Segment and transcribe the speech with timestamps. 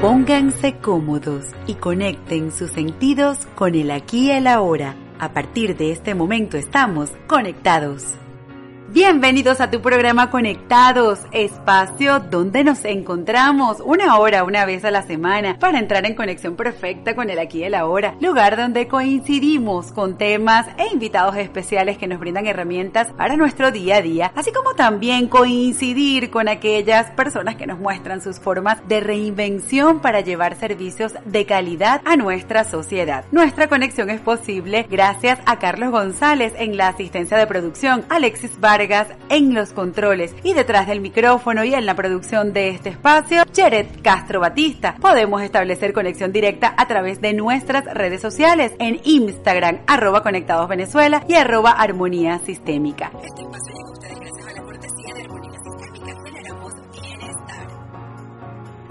[0.00, 4.94] Pónganse cómodos y conecten sus sentidos con el aquí y el ahora.
[5.18, 8.14] A partir de este momento estamos conectados.
[8.92, 15.02] Bienvenidos a tu programa Conectados, espacio donde nos encontramos una hora, una vez a la
[15.02, 19.92] semana para entrar en conexión perfecta con el aquí y el ahora, lugar donde coincidimos
[19.92, 24.50] con temas e invitados especiales que nos brindan herramientas para nuestro día a día, así
[24.50, 30.56] como también coincidir con aquellas personas que nos muestran sus formas de reinvención para llevar
[30.56, 33.24] servicios de calidad a nuestra sociedad.
[33.30, 38.79] Nuestra conexión es posible gracias a Carlos González en la asistencia de producción, Alexis Bar
[39.28, 43.86] en los controles y detrás del micrófono y en la producción de este espacio, Jared
[44.02, 44.94] Castro Batista.
[44.98, 51.22] Podemos establecer conexión directa a través de nuestras redes sociales en Instagram, arroba Conectados Venezuela
[51.28, 53.10] y arroba Armonía Sistémica.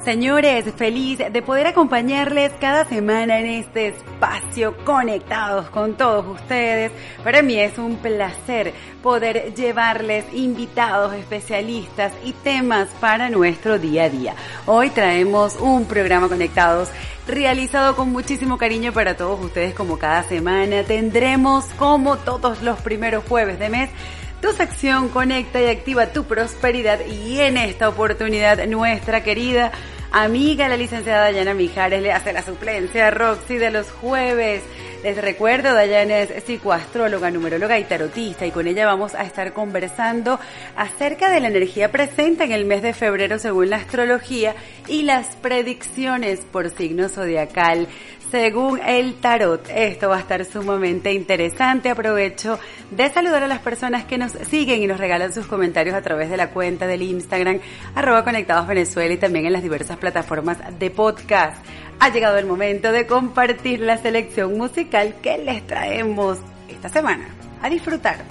[0.09, 6.91] Señores, feliz de poder acompañarles cada semana en este espacio conectados con todos ustedes.
[7.23, 14.09] Para mí es un placer poder llevarles invitados, especialistas y temas para nuestro día a
[14.09, 14.35] día.
[14.65, 16.89] Hoy traemos un programa conectados
[17.27, 20.81] realizado con muchísimo cariño para todos ustedes como cada semana.
[20.85, 23.91] Tendremos como todos los primeros jueves de mes
[24.41, 29.73] tu sección conecta y activa tu prosperidad y en esta oportunidad nuestra querida
[30.11, 34.63] amiga la licenciada Dayana Mijares le hace la suplencia a Roxy de los jueves.
[35.03, 40.39] Les recuerdo, Dayana es psicoastróloga, numeróloga y tarotista y con ella vamos a estar conversando
[40.75, 44.55] acerca de la energía presente en el mes de febrero según la astrología
[44.87, 47.87] y las predicciones por signo zodiacal
[48.31, 49.67] según el tarot.
[49.69, 51.89] Esto va a estar sumamente interesante.
[51.89, 52.59] Aprovecho
[52.91, 56.29] de saludar a las personas que nos siguen y nos regalan sus comentarios a través
[56.29, 57.59] de la cuenta del Instagram
[57.95, 61.63] arroba conectados Venezuela y también en las diversas plataformas de podcast.
[61.99, 67.27] Ha llegado el momento de compartir la selección musical que les traemos esta semana.
[67.61, 68.23] A disfrutar.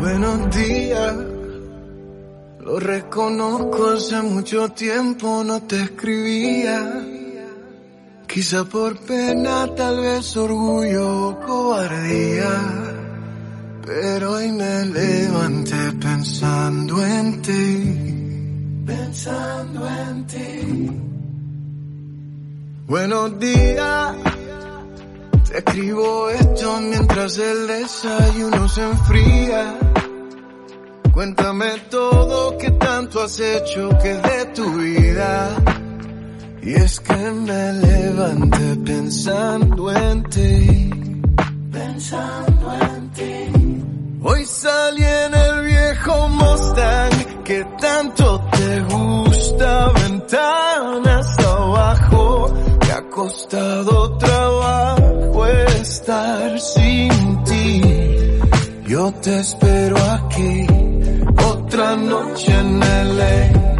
[0.00, 1.14] Buenos días.
[2.60, 7.04] Lo reconozco, hace mucho tiempo no te escribía
[8.32, 12.52] Quizá por pena, tal vez orgullo o cobardía.
[13.84, 18.84] Pero hoy me levanté pensando en ti.
[18.86, 20.90] Pensando en ti.
[22.86, 24.14] Buenos días.
[25.50, 29.76] Te escribo esto mientras el desayuno se enfría.
[31.12, 35.80] Cuéntame todo que tanto has hecho que de tu vida
[36.62, 40.90] y es que me levanté pensando en ti,
[41.72, 43.82] pensando en ti.
[44.22, 52.54] Hoy salí en el viejo Mustang que tanto te gusta, ventanas abajo.
[52.82, 57.82] Me ha costado trabajo estar sin ti.
[58.86, 60.66] Yo te espero aquí,
[61.52, 63.79] otra noche en LA,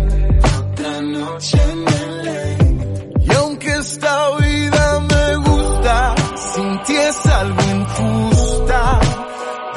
[8.00, 9.00] injusta.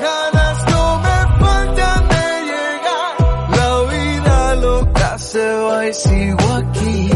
[0.01, 3.11] Ganas no me faltan de llegar,
[3.57, 7.09] la vida loca se va y sigo aquí,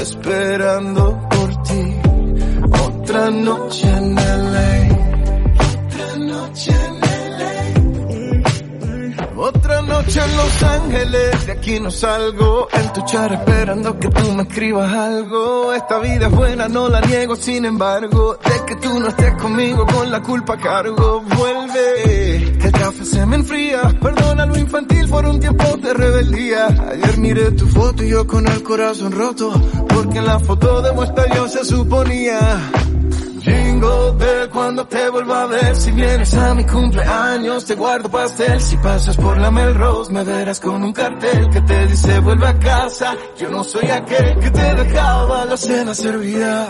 [0.00, 1.84] esperando por ti.
[2.86, 4.29] Otra noche en LA,
[10.02, 12.68] noche en Los Ángeles, de aquí no salgo.
[12.72, 15.72] En tu char esperando que tú me escribas algo.
[15.72, 18.36] Esta vida es buena, no la niego, sin embargo.
[18.36, 21.22] De que tú no estés conmigo con la culpa cargo.
[21.36, 23.82] Vuelve, el café se me enfría.
[24.00, 26.66] Perdona lo infantil por un tiempo de rebeldía.
[26.66, 29.52] Ayer miré tu foto y yo con el corazón roto.
[29.88, 32.70] Porque en la foto de muestra yo se suponía
[33.40, 35.76] Jingle Bell cuando te vuelva a ver.
[35.76, 38.60] Si vienes a mi cumpleaños te guardo pastel.
[38.60, 42.58] Si pasas por la Melrose me verás con un cartel Que te dice vuelve a
[42.58, 46.68] casa Yo no soy aquel que te dejaba la cena servida.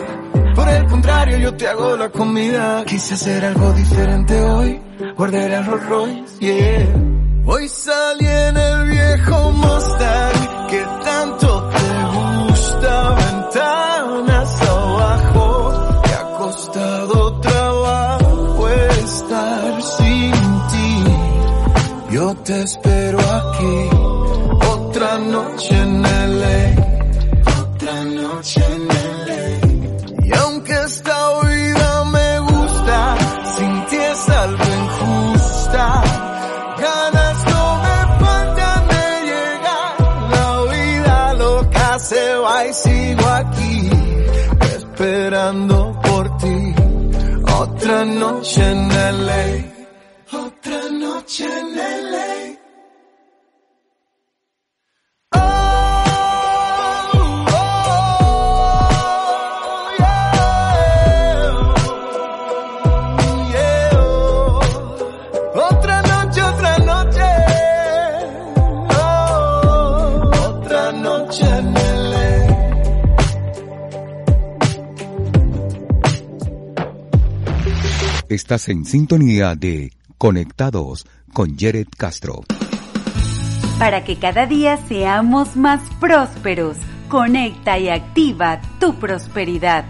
[0.55, 2.85] Por el contrario yo te hago la comida.
[2.85, 4.81] Quise hacer algo diferente hoy.
[5.17, 7.11] Guardé el Rolls Royce, yeah.
[7.47, 8.57] Hoy salí en
[22.45, 23.89] te espero aquí.
[24.73, 26.61] Otra noche en LA.
[27.61, 30.27] Otra noche en LA.
[30.27, 33.17] Y aunque esta vida me gusta,
[33.57, 36.03] sin ti es algo injusta.
[36.79, 39.93] Ganas no me faltan de llegar.
[40.35, 43.91] La vida loca se va y sigo aquí.
[44.77, 46.75] Esperando por ti.
[47.61, 48.89] Otra noche en
[49.27, 49.70] LA.
[78.51, 82.41] Estás en sintonía de Conectados con Jared Castro.
[83.79, 86.77] Para que cada día seamos más prósperos,
[87.09, 89.85] conecta y activa tu prosperidad.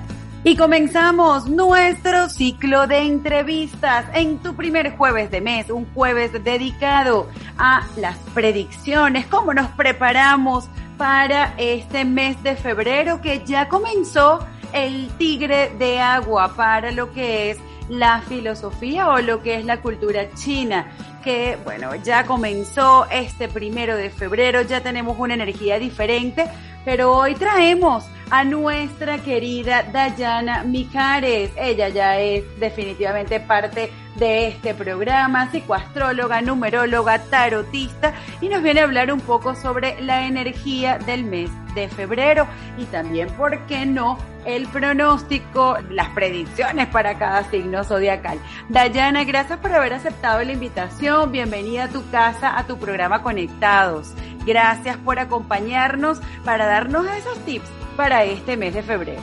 [0.44, 7.30] Y comenzamos nuestro ciclo de entrevistas en tu primer jueves de mes, un jueves dedicado
[7.56, 10.68] a las predicciones, cómo nos preparamos
[10.98, 17.52] para este mes de febrero que ya comenzó el tigre de agua para lo que
[17.52, 17.58] es
[17.90, 20.90] la filosofía o lo que es la cultura china,
[21.22, 26.46] que bueno, ya comenzó este primero de febrero, ya tenemos una energía diferente,
[26.84, 31.50] pero hoy traemos a nuestra querida Dayana Mijares.
[31.56, 38.84] Ella ya es definitivamente parte de este programa, psicoastróloga, numeróloga, tarotista y nos viene a
[38.84, 42.46] hablar un poco sobre la energía del mes de febrero
[42.76, 48.38] y también, ¿por qué no?, el pronóstico, las predicciones para cada signo zodiacal.
[48.68, 51.32] Dayana, gracias por haber aceptado la invitación.
[51.32, 54.12] Bienvenida a tu casa, a tu programa Conectados.
[54.46, 59.20] Gracias por acompañarnos para darnos esos tips para este mes de febrero.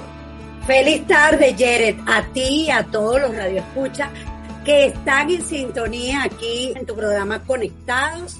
[0.67, 4.09] Feliz tarde, Jared, a ti y a todos los radioescuchas
[4.67, 8.35] que están en sintonía aquí en tu programa Conectados,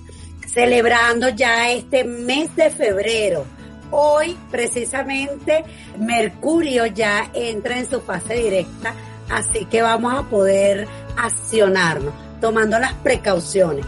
[0.46, 3.46] celebrando ya este mes de febrero.
[3.92, 5.64] Hoy, precisamente,
[5.98, 8.94] Mercurio ya entra en su fase directa,
[9.30, 10.86] así que vamos a poder
[11.16, 13.86] accionarnos, tomando las precauciones.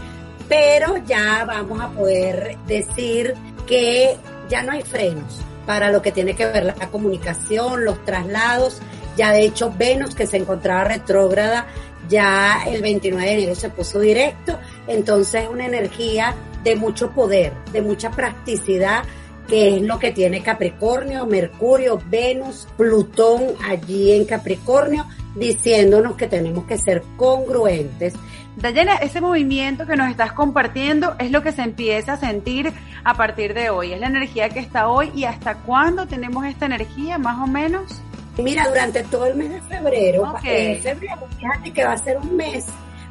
[0.48, 3.34] Pero ya vamos a poder decir
[3.66, 4.16] que
[4.48, 8.80] ya no hay frenos para lo que tiene que ver la comunicación, los traslados.
[9.14, 11.66] Ya de hecho Venus, que se encontraba retrógrada,
[12.10, 14.58] ya el 29 de enero se puso directo.
[14.86, 19.04] Entonces una energía de mucho poder, de mucha practicidad,
[19.48, 26.66] que es lo que tiene Capricornio, Mercurio, Venus, Plutón allí en Capricornio, diciéndonos que tenemos
[26.66, 28.14] que ser congruentes.
[28.56, 32.72] Dayana, ese movimiento que nos estás compartiendo es lo que se empieza a sentir
[33.04, 36.66] a partir de hoy, es la energía que está hoy y hasta cuándo tenemos esta
[36.66, 38.02] energía más o menos.
[38.38, 42.36] Mira, durante todo el mes de febrero, eh, febrero, fíjate que va a ser un
[42.36, 42.66] mes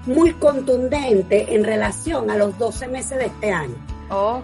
[0.06, 3.76] muy contundente en relación a los 12 meses de este año.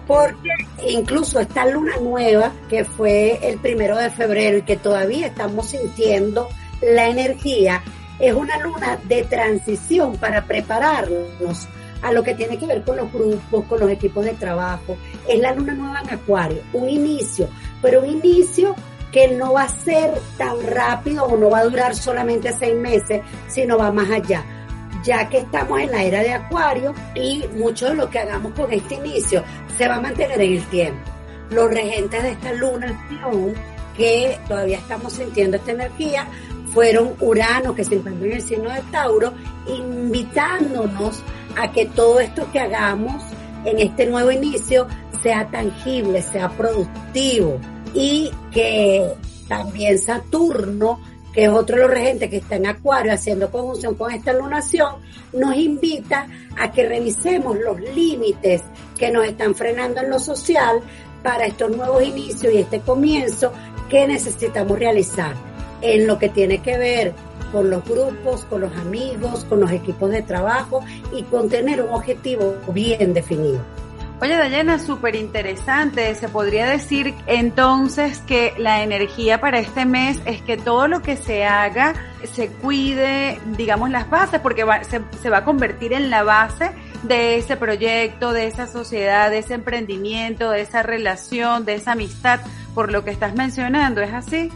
[0.06, 0.50] Porque
[0.86, 6.48] incluso esta luna nueva, que fue el primero de febrero y que todavía estamos sintiendo
[6.80, 7.82] la energía,
[8.20, 11.66] es una luna de transición para prepararnos
[12.02, 14.96] a lo que tiene que ver con los grupos, con los equipos de trabajo.
[15.28, 17.48] Es la luna nueva en Acuario, un inicio,
[17.82, 18.76] pero un inicio
[19.12, 23.22] que no va a ser tan rápido o no va a durar solamente seis meses,
[23.48, 24.44] sino va más allá
[25.06, 28.72] ya que estamos en la era de Acuario y mucho de lo que hagamos con
[28.72, 29.42] este inicio
[29.78, 31.10] se va a mantener en el tiempo.
[31.50, 33.06] Los regentes de esta luna
[33.96, 36.26] que todavía estamos sintiendo esta energía,
[36.74, 39.32] fueron Urano, que se encuentra en el signo de Tauro,
[39.66, 41.22] invitándonos
[41.56, 43.22] a que todo esto que hagamos
[43.64, 44.86] en este nuevo inicio
[45.22, 47.58] sea tangible, sea productivo
[47.96, 49.14] y que
[49.48, 51.00] también Saturno
[51.36, 54.94] que es otro de los regentes que está en Acuario haciendo conjunción con esta lunación,
[55.34, 56.26] nos invita
[56.58, 58.62] a que revisemos los límites
[58.98, 60.80] que nos están frenando en lo social
[61.22, 63.52] para estos nuevos inicios y este comienzo
[63.90, 65.34] que necesitamos realizar
[65.82, 67.12] en lo que tiene que ver
[67.52, 70.82] con los grupos, con los amigos, con los equipos de trabajo
[71.14, 73.60] y con tener un objetivo bien definido.
[74.18, 76.14] Oye, Dayana, súper interesante.
[76.14, 81.18] Se podría decir entonces que la energía para este mes es que todo lo que
[81.18, 81.92] se haga
[82.32, 86.70] se cuide, digamos, las bases, porque va- se, se va a convertir en la base
[87.02, 92.40] de ese proyecto, de esa sociedad, de ese emprendimiento, de esa relación, de esa amistad,
[92.74, 94.00] por lo que estás mencionando.
[94.00, 94.50] ¿Es así?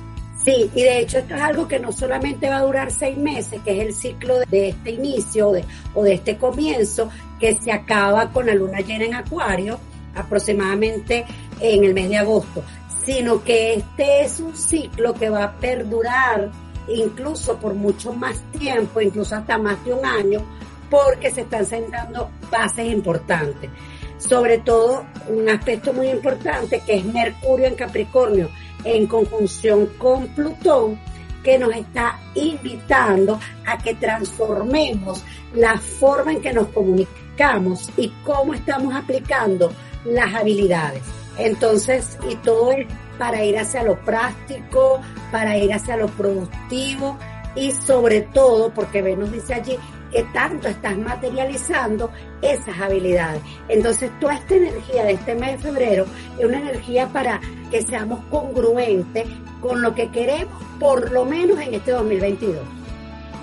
[0.44, 3.60] Sí, y de hecho esto es algo que no solamente va a durar seis meses,
[3.62, 5.52] que es el ciclo de este inicio
[5.94, 9.78] o de este comienzo, que se acaba con la luna llena en Acuario,
[10.14, 11.26] aproximadamente
[11.60, 12.62] en el mes de agosto,
[13.04, 16.50] sino que este es un ciclo que va a perdurar
[16.88, 20.40] incluso por mucho más tiempo, incluso hasta más de un año,
[20.88, 23.70] porque se están sentando bases importantes.
[24.18, 28.50] Sobre todo un aspecto muy importante que es Mercurio en Capricornio
[28.84, 30.98] en conjunción con Plutón,
[31.42, 35.22] que nos está invitando a que transformemos
[35.54, 39.72] la forma en que nos comunicamos y cómo estamos aplicando
[40.04, 41.02] las habilidades.
[41.38, 42.86] Entonces, y todo es
[43.18, 45.00] para ir hacia lo práctico,
[45.32, 47.16] para ir hacia lo productivo
[47.54, 49.78] y sobre todo, porque Venus dice allí,
[50.10, 52.10] que tanto estás materializando
[52.42, 53.42] esas habilidades.
[53.68, 56.06] Entonces, toda esta energía de este mes de febrero
[56.38, 57.40] es una energía para
[57.70, 59.26] que seamos congruentes
[59.60, 62.58] con lo que queremos, por lo menos en este 2022.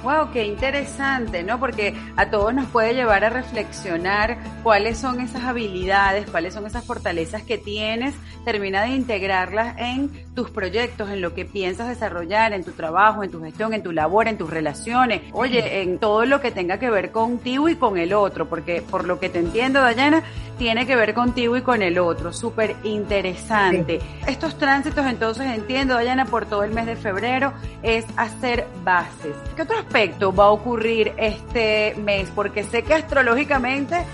[0.03, 1.59] Wow, qué interesante, ¿no?
[1.59, 6.86] Porque a todos nos puede llevar a reflexionar cuáles son esas habilidades, cuáles son esas
[6.86, 8.13] fortalezas que tienes,
[8.45, 13.32] termina de integrarlas en tus proyectos, en lo que piensas desarrollar, en tu trabajo, en
[13.32, 16.91] tu gestión, en tu labor, en tus relaciones, oye, en todo lo que tenga que
[16.91, 20.22] ver contigo y con el otro, porque por lo que te entiendo, Dayana,
[20.60, 24.00] tiene que ver contigo y con el otro, súper interesante.
[24.27, 29.36] Estos tránsitos, entonces, entiendo, Dayana, por todo el mes de febrero, es hacer bases.
[29.56, 32.29] ¿Qué otros aspecto va a ocurrir este mes?
[32.36, 34.06] Porque sé que astrológicamente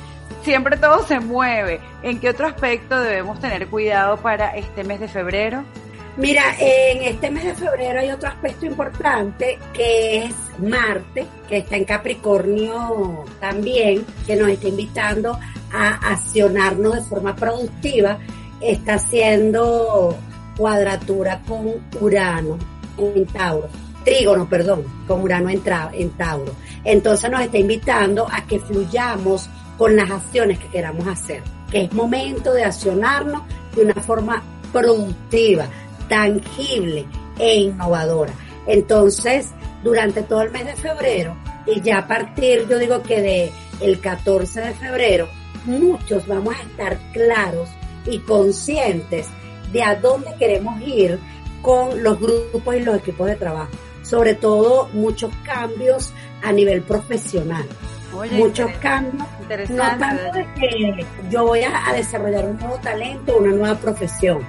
[0.44, 1.82] siempre todo se mueve.
[2.02, 5.66] ¿En qué otro aspecto debemos tener cuidado para este mes de febrero?
[6.16, 11.76] Mira, en este mes de febrero hay otro aspecto importante que es Marte, que está
[11.76, 15.40] en Capricornio también, que nos está invitando
[15.72, 18.20] a accionarnos de forma productiva.
[18.62, 20.16] Está haciendo
[20.56, 22.58] cuadratura con Urano
[22.98, 23.70] en Tauro
[24.04, 25.62] trígono, perdón, con Urano en,
[25.94, 26.54] en Tauro.
[26.84, 31.42] Entonces nos está invitando a que fluyamos con las acciones que queramos hacer,
[31.72, 33.44] que es momento de accionarnos
[33.76, 35.68] de una forma productiva,
[36.14, 37.08] tangible
[37.40, 38.32] e innovadora.
[38.68, 39.50] Entonces,
[39.84, 43.52] durante todo el mes de febrero y ya a partir, yo digo que de
[43.82, 45.28] el 14 de febrero,
[45.66, 47.68] muchos vamos a estar claros
[48.06, 49.28] y conscientes
[49.72, 51.20] de a dónde queremos ir
[51.64, 53.72] con los grupos y los equipos de trabajo
[54.04, 57.66] sobre todo muchos cambios a nivel profesional.
[58.34, 59.26] muchos cambios,
[59.70, 64.46] no tanto de que yo voy a, desarrollar un nuevo talento, una nueva profesión,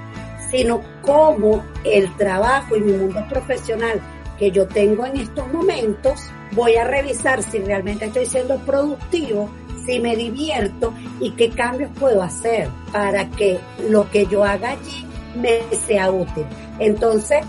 [0.54, 4.00] sino cómo el trabajo y mi mundo profesional
[4.38, 9.50] que yo tengo en estos momentos, voy a revisar si realmente estoy siendo productivo,
[9.84, 13.58] si me divierto y qué cambios puedo hacer para que
[13.88, 16.46] lo que yo haga allí me sea útil.
[16.78, 17.40] Entonces,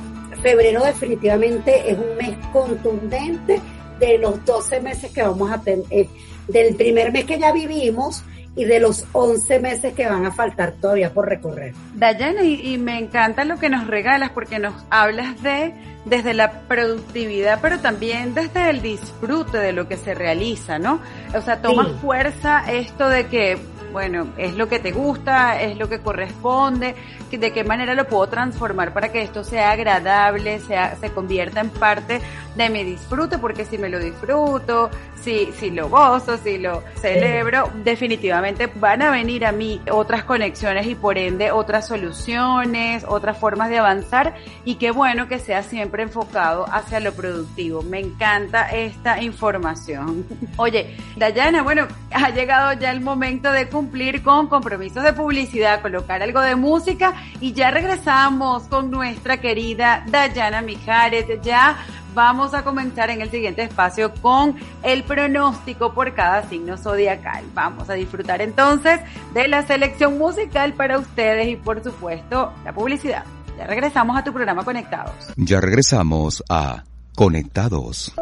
[0.42, 3.62] febrero definitivamente es un mes contundente
[4.00, 6.10] de los 12 meses que vamos a tener, eh,
[6.48, 8.24] del primer mes que ya vivimos
[8.56, 11.74] y de los 11 meses que van a faltar todavía por recorrer.
[11.94, 15.74] Dayana, y, me encanta lo que nos regalas porque nos hablas de
[16.06, 21.00] desde la productividad, pero también desde el disfrute de lo que se realiza, ¿no?
[21.36, 23.58] O sea, toma fuerza esto de que
[23.96, 26.96] bueno, es lo que te gusta, es lo que corresponde,
[27.38, 31.70] de qué manera lo puedo transformar para que esto sea agradable, sea, se convierta en
[31.70, 32.22] parte
[32.56, 34.90] de mi disfrute, porque si me lo disfruto,
[35.22, 40.88] si, si lo gozo, si lo celebro, definitivamente van a venir a mí otras conexiones
[40.88, 46.04] y por ende otras soluciones, otras formas de avanzar y qué bueno que sea siempre
[46.04, 47.82] enfocado hacia lo productivo.
[47.82, 50.26] Me encanta esta información.
[50.58, 55.80] Oye, Dayana, bueno, ha llegado ya el momento de cumplir cumplir con compromisos de publicidad,
[55.80, 61.28] colocar algo de música y ya regresamos con nuestra querida Dayana Mijares.
[61.44, 61.78] Ya
[62.16, 67.44] vamos a comenzar en el siguiente espacio con el pronóstico por cada signo zodiacal.
[67.54, 69.02] Vamos a disfrutar entonces
[69.36, 73.24] de la selección musical para ustedes y por supuesto la publicidad.
[73.56, 75.14] Ya regresamos a tu programa Conectados.
[75.36, 76.84] Ya regresamos a
[77.16, 78.16] Conectados.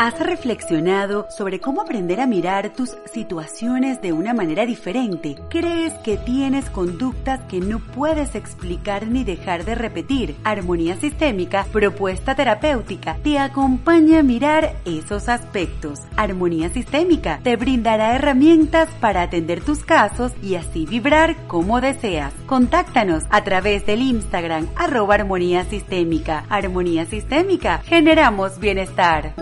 [0.00, 5.36] ¿Has reflexionado sobre cómo aprender a mirar tus situaciones de una manera diferente?
[5.50, 10.36] ¿Crees que tienes conductas que no puedes explicar ni dejar de repetir?
[10.42, 16.00] Armonía Sistémica, propuesta terapéutica, te acompaña a mirar esos aspectos.
[16.16, 22.32] Armonía Sistémica te brindará herramientas para atender tus casos y así vibrar como deseas.
[22.46, 26.46] Contáctanos a través del Instagram arroba armonía sistémica.
[26.48, 29.34] Armonía Sistémica, generamos bienestar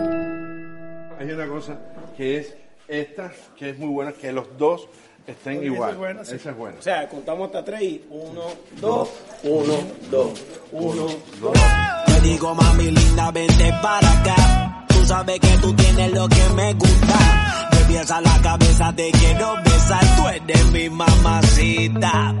[1.19, 1.77] hay una cosa
[2.15, 2.55] que es
[2.87, 4.87] esta, que es muy buena, que los dos
[5.27, 6.19] estén igual.
[6.21, 6.79] Esa es buena.
[6.79, 8.43] O sea, contamos hasta tres y uno,
[8.79, 9.09] dos,
[9.43, 9.73] uno,
[10.09, 11.07] dos, uno,
[11.41, 11.57] dos.
[12.05, 14.85] te digo, mami linda, vente para acá.
[14.87, 17.69] Tú sabes que tú tienes lo que me gusta.
[17.73, 20.03] Me piensa la cabeza, te quiero besar.
[20.15, 22.35] Tú eres mi mamacita.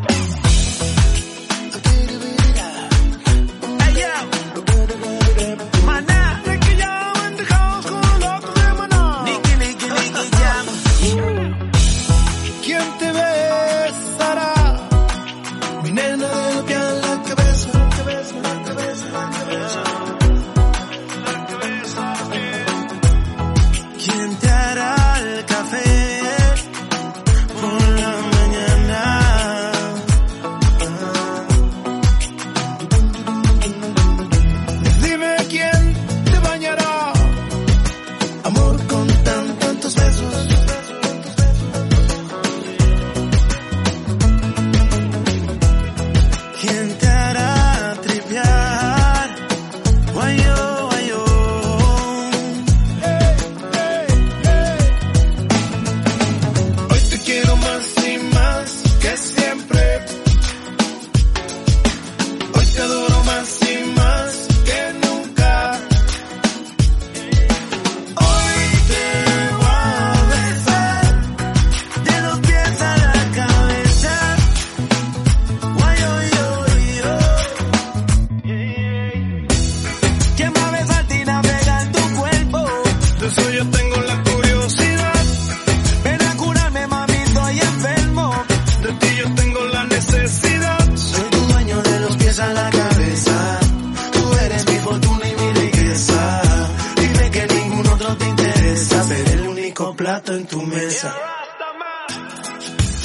[100.29, 101.15] plato en tu mesa.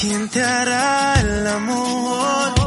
[0.01, 2.64] ¿Quién te hará el amor?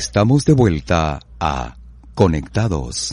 [0.00, 1.76] Estamos de vuelta a
[2.14, 3.12] Conectados.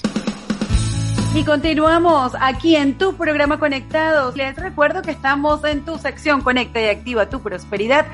[1.36, 4.38] Y continuamos aquí en tu programa Conectados.
[4.38, 8.06] Les recuerdo que estamos en tu sección Conecta y Activa tu Prosperidad.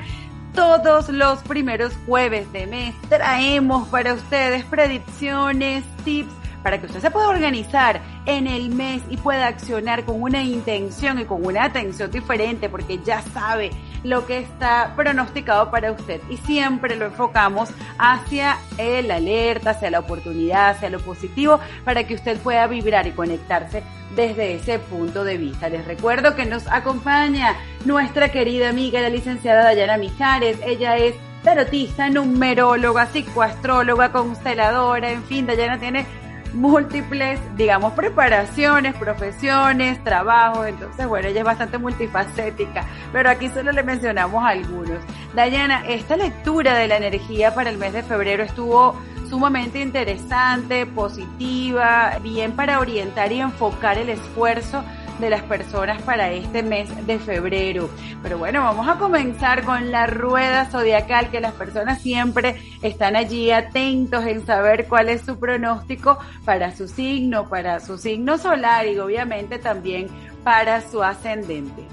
[0.56, 7.10] Todos los primeros jueves de mes traemos para ustedes predicciones, tips, para que usted se
[7.10, 12.10] pueda organizar en el mes y pueda accionar con una intención y con una atención
[12.10, 13.70] diferente porque ya sabe
[14.02, 20.00] lo que está pronosticado para usted y siempre lo enfocamos hacia el alerta, hacia la
[20.00, 23.82] oportunidad, hacia lo positivo para que usted pueda vibrar y conectarse
[24.16, 25.68] desde ese punto de vista.
[25.68, 30.58] Les recuerdo que nos acompaña nuestra querida amiga la licenciada Dayana Mijares.
[30.64, 36.06] Ella es tarotista, numeróloga, psicoastróloga, consteladora, en fin, Dayana tiene
[36.54, 40.66] múltiples, digamos, preparaciones, profesiones, trabajos.
[40.68, 44.98] Entonces, bueno, ella es bastante multifacética, pero aquí solo le mencionamos algunos.
[45.34, 48.96] Dayana, esta lectura de la energía para el mes de febrero estuvo
[49.28, 54.84] sumamente interesante, positiva, bien para orientar y enfocar el esfuerzo
[55.18, 57.88] de las personas para este mes de febrero.
[58.22, 63.50] Pero bueno, vamos a comenzar con la rueda zodiacal, que las personas siempre están allí
[63.50, 68.98] atentos en saber cuál es su pronóstico para su signo, para su signo solar y
[68.98, 70.08] obviamente también
[70.42, 71.84] para su ascendente.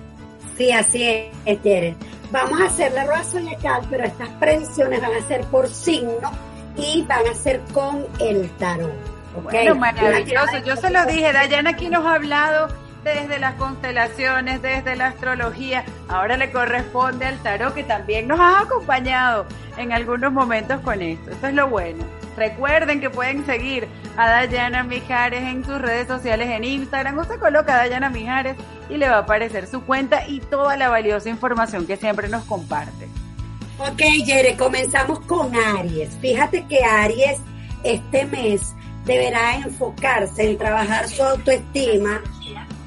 [0.58, 1.96] Sí, así es, Tere.
[2.32, 6.32] Vamos a hacer la rueda zodiacal, pero estas predicciones van a ser por signo
[6.78, 8.92] y van a ser con el tarot.
[9.44, 10.58] Bueno, maravilloso.
[10.66, 12.68] Yo se lo dije, Dayana aquí nos ha hablado
[13.04, 15.84] desde las constelaciones, desde la astrología.
[16.08, 19.46] Ahora le corresponde al tarot que también nos ha acompañado
[19.78, 21.32] en algunos momentos con esto.
[21.32, 22.04] Eso es lo bueno.
[22.38, 23.88] Recuerden que pueden seguir
[24.18, 27.18] a Dayana Mijares en sus redes sociales en Instagram.
[27.18, 28.56] Usted coloca Dayana Mijares
[28.90, 32.46] y le va a aparecer su cuenta y toda la valiosa información que siempre nos
[32.46, 33.08] comparte.
[33.80, 36.16] Ok, Yere, comenzamos con Aries.
[36.22, 37.40] Fíjate que Aries
[37.84, 42.22] este mes deberá enfocarse en trabajar su autoestima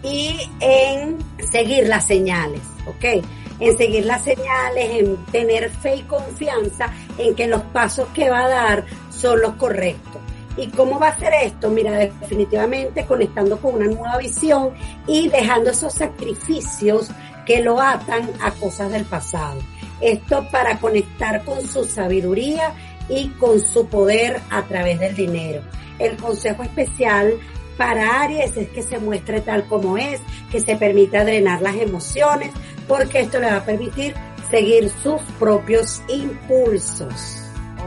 [0.05, 1.19] y en
[1.51, 3.25] seguir las señales, ¿ok?
[3.59, 8.45] En seguir las señales, en tener fe y confianza en que los pasos que va
[8.45, 10.21] a dar son los correctos.
[10.57, 11.71] ¿Y cómo va a ser esto?
[11.71, 14.71] Mira, definitivamente conectando con una nueva visión
[15.07, 17.11] y dejando esos sacrificios
[17.45, 19.61] que lo atan a cosas del pasado.
[20.01, 22.75] Esto para conectar con su sabiduría
[23.09, 25.63] y con su poder a través del dinero.
[25.99, 27.35] El consejo especial
[27.77, 32.53] para Aries es que se muestre tal como es, que se permita drenar las emociones,
[32.89, 34.15] porque esto le va a permitir
[34.51, 37.41] seguir sus propios impulsos.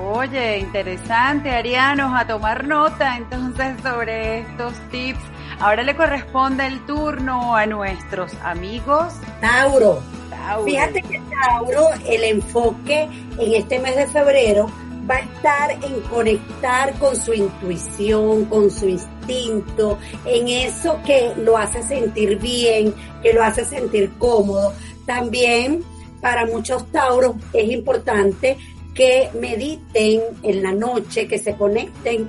[0.04, 5.20] Oye, interesante, Arianos, a tomar nota entonces sobre estos tips.
[5.60, 9.14] Ahora le corresponde el turno a nuestros amigos.
[9.42, 10.02] Tauro.
[10.30, 10.66] Tauro.
[10.66, 14.70] Fíjate que Tauro, el enfoque en este mes de febrero
[15.10, 21.58] va a estar en conectar con su intuición, con su instinto, en eso que lo
[21.58, 24.74] hace sentir bien, que lo hace sentir cómodo.
[25.06, 25.84] También
[26.22, 28.58] para muchos tauros es importante
[28.94, 32.28] que mediten en la noche, que se conecten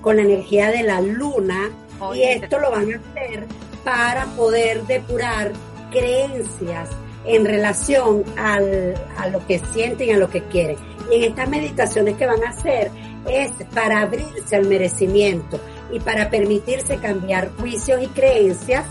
[0.00, 1.70] con la energía de la luna
[2.14, 3.46] y esto lo van a hacer
[3.84, 5.52] para poder depurar
[5.90, 6.88] creencias
[7.24, 10.76] en relación al, a lo que sienten, a lo que quieren.
[11.10, 12.90] Y en estas meditaciones que van a hacer
[13.28, 15.60] es para abrirse al merecimiento
[15.92, 18.84] y para permitirse cambiar juicios y creencias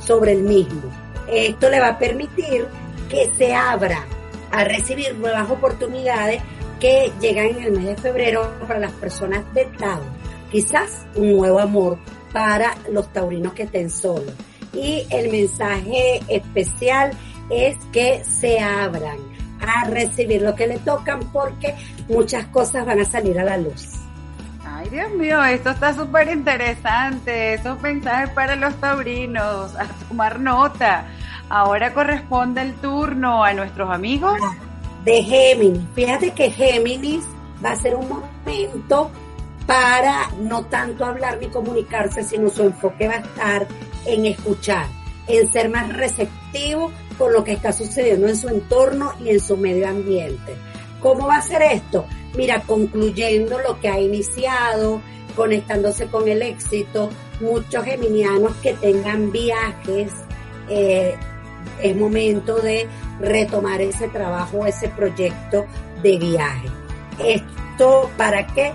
[0.00, 0.82] sobre el mismo.
[1.28, 2.66] Esto le va a permitir
[3.08, 4.04] que se abra
[4.50, 6.42] a recibir nuevas oportunidades
[6.80, 10.04] que llegan en el mes de febrero para las personas de Tauro.
[10.50, 11.98] Quizás un nuevo amor
[12.32, 14.34] para los taurinos que estén solos.
[14.74, 17.12] Y el mensaje especial
[17.50, 19.18] es que se abran
[19.60, 21.74] a recibir lo que le tocan porque
[22.08, 24.01] muchas cosas van a salir a la luz.
[24.82, 27.54] Ay, Dios mío, esto está súper interesante.
[27.54, 31.06] Esos mensajes para los taurinos, a tomar nota.
[31.48, 34.40] Ahora corresponde el turno a nuestros amigos.
[35.04, 35.82] De Géminis.
[35.94, 37.24] Fíjate que Géminis
[37.64, 39.10] va a ser un momento
[39.68, 43.68] para no tanto hablar ni comunicarse, sino su enfoque va a estar
[44.04, 44.86] en escuchar,
[45.28, 49.56] en ser más receptivo con lo que está sucediendo en su entorno y en su
[49.56, 50.56] medio ambiente.
[51.02, 52.06] ¿Cómo va a ser esto?
[52.34, 55.02] Mira, concluyendo lo que ha iniciado,
[55.36, 57.10] conectándose con el éxito,
[57.40, 60.12] muchos geminianos que tengan viajes,
[60.68, 61.14] eh,
[61.82, 62.88] es momento de
[63.20, 65.66] retomar ese trabajo, ese proyecto
[66.02, 66.68] de viaje.
[67.18, 68.72] ¿Esto para qué?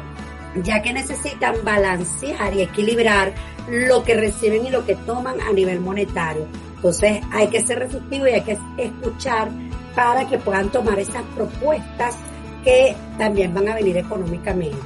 [0.63, 3.33] Ya que necesitan balancear y equilibrar
[3.69, 8.27] lo que reciben y lo que toman a nivel monetario entonces hay que ser receptivo
[8.27, 9.49] y hay que escuchar
[9.97, 12.15] para que puedan tomar esas propuestas
[12.63, 14.77] que también van a venir económicamente.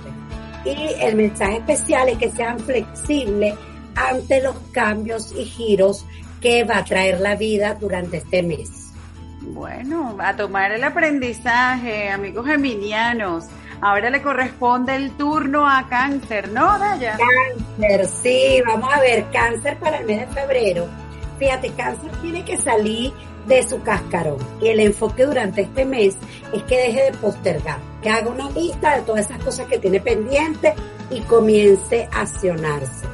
[0.64, 3.56] Y el mensaje especial es que sean flexibles
[3.94, 6.06] ante los cambios y giros
[6.40, 8.94] que va a traer la vida durante este mes.
[9.42, 13.48] Bueno, a tomar el aprendizaje, amigos geminianos.
[13.82, 17.18] Ahora le corresponde el turno a cáncer, ¿no, Daya?
[17.18, 20.88] Cáncer, sí, vamos a ver, cáncer para el mes de febrero
[21.42, 23.12] fíjate, cáncer tiene que salir
[23.48, 24.38] de su cascarón.
[24.62, 26.16] Y el enfoque durante este mes
[26.54, 30.00] es que deje de postergar, que haga una lista de todas esas cosas que tiene
[30.00, 30.74] pendiente
[31.10, 33.06] y comience a accionarse.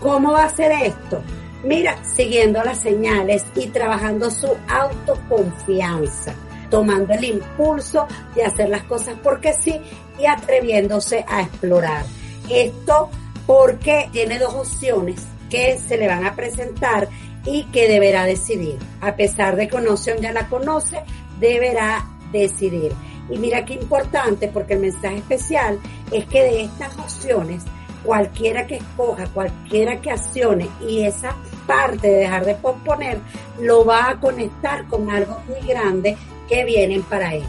[0.00, 1.22] ¿Cómo va a hacer esto?
[1.64, 6.34] Mira, siguiendo las señales y trabajando su autoconfianza,
[6.68, 9.80] tomando el impulso de hacer las cosas porque sí
[10.18, 12.04] y atreviéndose a explorar.
[12.50, 13.08] Esto
[13.46, 17.08] porque tiene dos opciones que se le van a presentar
[17.44, 18.78] y que deberá decidir.
[19.00, 21.02] A pesar de que una opción ya la conoce,
[21.40, 22.92] deberá decidir.
[23.30, 25.78] Y mira qué importante, porque el mensaje especial
[26.10, 27.64] es que de estas opciones,
[28.04, 31.34] cualquiera que escoja, cualquiera que accione y esa
[31.66, 33.18] parte de dejar de posponer,
[33.60, 36.16] lo va a conectar con algo muy grande
[36.48, 37.48] que vienen para ellos.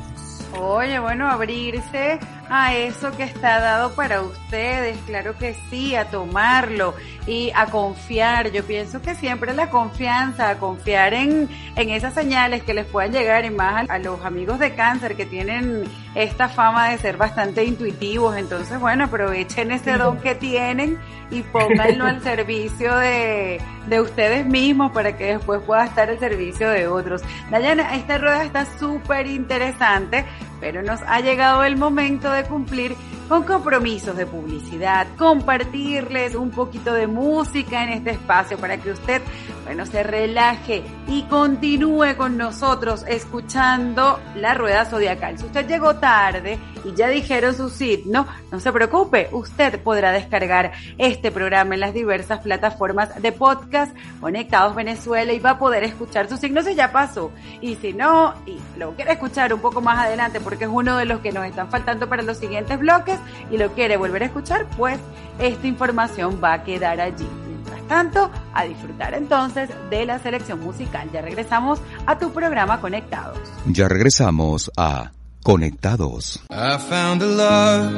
[0.57, 6.93] Oye, bueno, abrirse a eso que está dado para ustedes, claro que sí, a tomarlo
[7.27, 8.51] y a confiar.
[8.51, 13.11] Yo pienso que siempre la confianza, a confiar en, en esas señales que les puedan
[13.11, 17.63] llegar y más a, los amigos de cáncer que tienen esta fama de ser bastante
[17.63, 18.37] intuitivos.
[18.37, 20.99] Entonces, bueno, aprovechen ese don que tienen
[21.31, 26.69] y pónganlo al servicio de, de ustedes mismos para que después pueda estar al servicio
[26.69, 27.21] de otros.
[27.49, 30.25] Dayana, esta rueda está súper interesante,
[30.59, 32.95] pero nos ha llegado el momento de cumplir
[33.27, 39.21] con compromisos de publicidad, compartirles un poquito de música en este espacio para que usted,
[39.63, 45.37] bueno, se relaje y continúe con nosotros escuchando la rueda zodiacal.
[45.39, 50.73] Si usted llegó tarde y ya dijeron su signo, no se preocupe, usted podrá descargar
[50.97, 56.29] este programa en las diversas plataformas de podcast conectados Venezuela y va a poder escuchar
[56.29, 57.31] su signo si ya pasó.
[57.61, 61.05] Y si no, y lo quiere escuchar un poco más adelante porque es uno de
[61.05, 63.14] los que nos están faltando para los siguientes bloques
[63.51, 64.99] y lo quiere volver a escuchar, pues
[65.39, 67.27] esta información va a quedar allí.
[67.47, 71.09] Mientras tanto, a disfrutar entonces de la selección musical.
[71.11, 73.39] Ya regresamos a tu programa Conectados.
[73.65, 75.11] Ya regresamos a
[75.43, 76.41] Conectados.
[76.49, 77.91] I found a love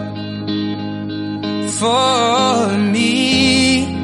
[1.71, 3.97] for me.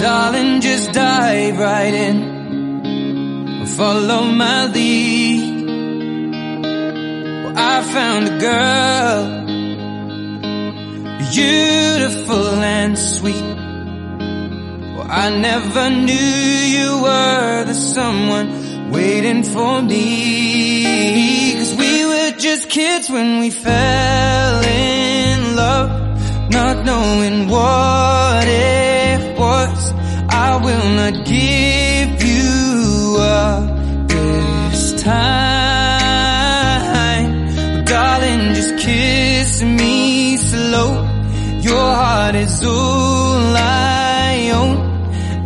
[0.00, 3.66] darling, just dive right in.
[3.76, 5.39] Follow my lead.
[7.62, 9.20] I found a girl,
[11.30, 13.48] beautiful and sweet.
[14.94, 16.30] Well, I never knew
[16.76, 18.48] you were the someone
[18.90, 21.54] waiting for me.
[21.58, 25.90] Cause we were just kids when we fell in love,
[26.50, 29.92] not knowing what it was.
[30.30, 35.39] I will not give you up this time.
[41.94, 44.76] Heart is all I own.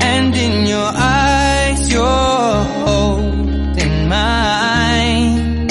[0.01, 5.67] And in your eyes, you're holding mine.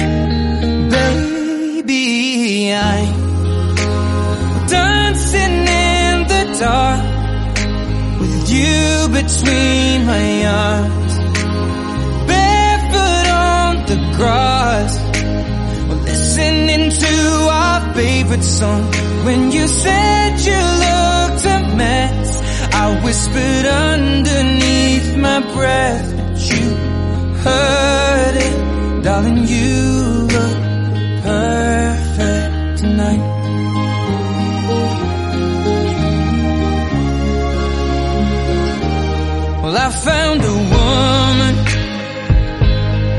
[0.89, 5.57] Baby, I'm dancing
[5.88, 7.03] in the dark
[8.21, 10.27] with you between my
[10.65, 11.13] arms.
[12.29, 14.93] Barefoot on the grass.
[16.09, 17.13] Listening to
[17.62, 18.83] our favorite song.
[19.25, 22.29] When you said you looked a mess,
[22.73, 26.65] I whispered underneath my breath, but you
[27.45, 29.03] heard it.
[29.03, 30.58] Darling, you look
[31.23, 33.23] perfect tonight.
[39.63, 41.56] Well, I found a woman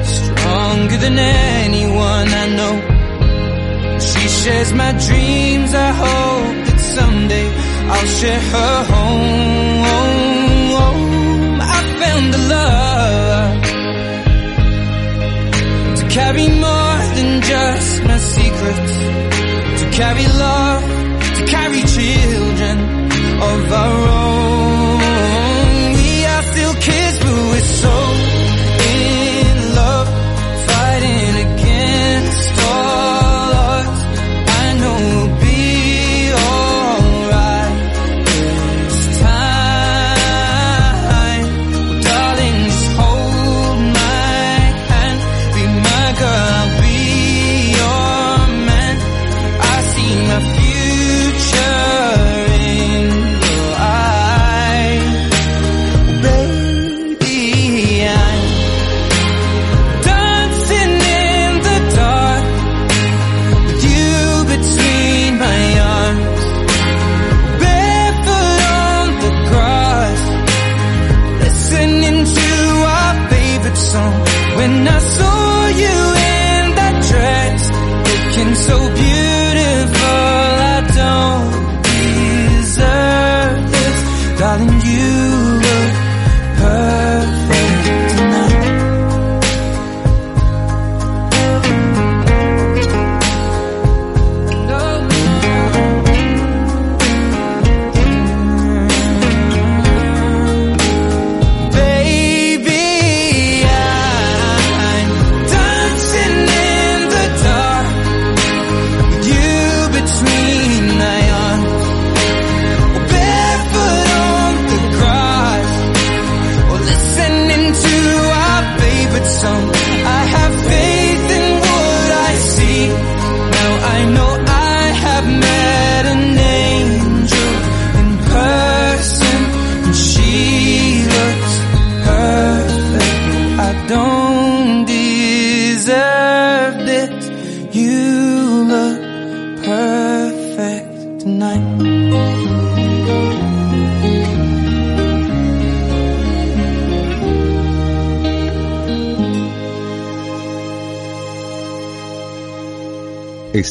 [0.04, 2.76] stronger than anyone I know.
[3.98, 5.74] She shares my dreams.
[5.74, 7.46] I hope someday
[7.92, 9.84] I'll share her home.
[11.60, 13.62] I found a love
[15.98, 18.94] to carry more than just my secrets,
[19.80, 20.84] to carry love,
[21.38, 22.76] to carry children
[23.50, 24.23] of our own.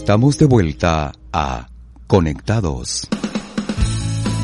[0.04, 1.70] Estamos de vuelta a
[2.08, 3.08] Conectados.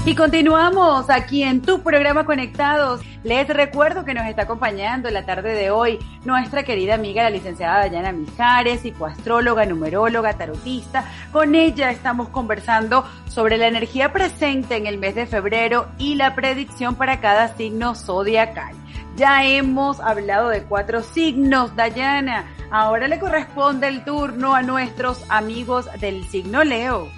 [0.06, 3.02] Y continuamos aquí en tu programa Conectados.
[3.26, 7.80] Les recuerdo que nos está acompañando la tarde de hoy nuestra querida amiga, la licenciada
[7.80, 11.04] Dayana Mijares, psicoastróloga, numeróloga, tarotista.
[11.34, 16.36] Con ella estamos conversando sobre la energía presente en el mes de febrero y la
[16.36, 18.74] predicción para cada signo zodiacal.
[19.18, 22.46] Ya hemos hablado de cuatro signos, Dayana.
[22.72, 27.10] Ahora le corresponde el turno a nuestros amigos del signo Leo.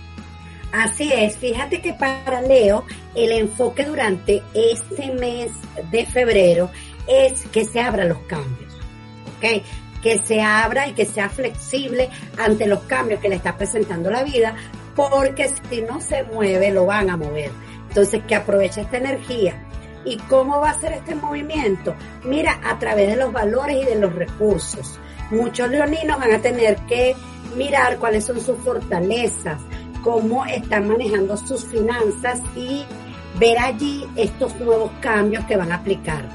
[0.72, 5.52] Así es, fíjate que para Leo el enfoque durante este mes
[5.92, 6.72] de febrero
[7.08, 8.74] es que se abran los cambios,
[9.38, 9.64] ¿ok?
[10.02, 14.24] Que se abra y que sea flexible ante los cambios que le está presentando la
[14.24, 14.56] vida,
[14.96, 17.52] porque si no se mueve, lo van a mover.
[17.90, 19.68] Entonces, que aproveche esta energía.
[20.06, 21.94] ¿Y cómo va a ser este movimiento?
[22.24, 24.98] Mira, a través de los valores y de los recursos.
[25.32, 27.16] Muchos leoninos van a tener que
[27.56, 29.60] mirar cuáles son sus fortalezas,
[30.04, 32.86] cómo están manejando sus finanzas y
[33.40, 36.26] ver allí estos nuevos cambios que van a aplicar.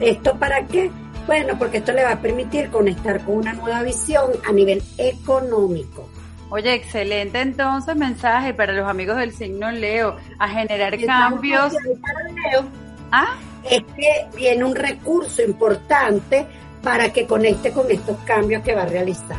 [0.00, 0.90] ¿Esto para qué?
[1.26, 6.08] Bueno, porque esto le va a permitir conectar con una nueva visión a nivel económico.
[6.48, 11.74] Oye, excelente entonces mensaje para los amigos del signo Leo, a generar cambios.
[12.00, 12.64] Para Leo,
[13.10, 13.36] ¿Ah?
[13.68, 16.46] Es que viene un recurso importante
[16.86, 19.38] para que conecte con estos cambios que va a realizar.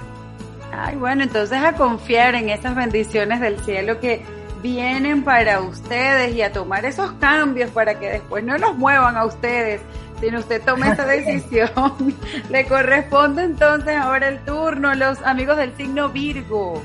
[0.69, 4.21] Ay, bueno, entonces a confiar en esas bendiciones del cielo que
[4.61, 9.23] vienen para ustedes y a tomar esos cambios para que después no los muevan a
[9.23, 9.79] ustedes,
[10.19, 11.71] sino usted tome esa decisión.
[12.49, 16.81] Le corresponde entonces ahora el turno a los amigos del signo Virgo.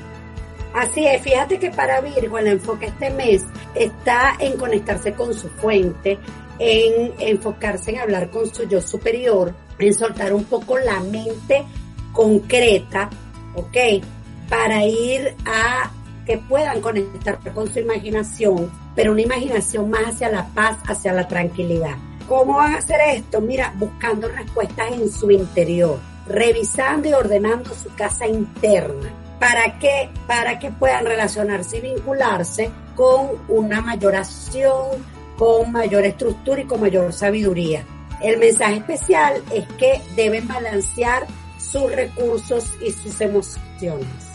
[0.73, 3.43] Así es, fíjate que para Virgo el enfoque este mes
[3.75, 6.17] está en conectarse con su fuente,
[6.57, 11.65] en enfocarse en hablar con su yo superior, en soltar un poco la mente
[12.11, 13.09] concreta
[13.55, 14.03] ¿ok?
[14.49, 15.91] Para ir a
[16.25, 21.27] que puedan conectar con su imaginación, pero una imaginación más hacia la paz, hacia la
[21.27, 21.95] tranquilidad.
[22.27, 23.41] ¿Cómo van a hacer esto?
[23.41, 29.11] Mira, buscando respuestas en su interior, revisando y ordenando su casa interna.
[29.39, 30.09] ¿Para qué?
[30.25, 35.03] Para que puedan relacionarse y vincularse con una mayor acción,
[35.37, 37.83] con mayor estructura y con mayor sabiduría.
[38.21, 41.25] El mensaje especial es que deben balancear
[41.57, 44.33] sus recursos y sus emociones.